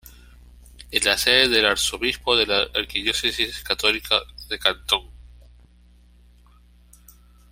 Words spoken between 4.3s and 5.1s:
de Cantón.